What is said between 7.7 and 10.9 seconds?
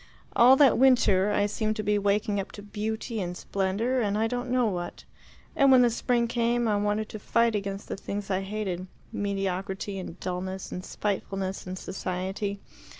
the things I hated mediocrity and dulness and